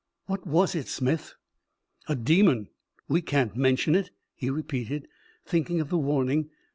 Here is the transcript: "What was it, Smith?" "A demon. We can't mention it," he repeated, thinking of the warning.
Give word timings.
"What 0.25 0.47
was 0.47 0.73
it, 0.73 0.87
Smith?" 0.87 1.35
"A 2.09 2.15
demon. 2.15 2.69
We 3.07 3.21
can't 3.21 3.55
mention 3.55 3.93
it," 3.93 4.09
he 4.33 4.49
repeated, 4.49 5.07
thinking 5.45 5.79
of 5.79 5.89
the 5.89 5.97
warning. 5.99 6.49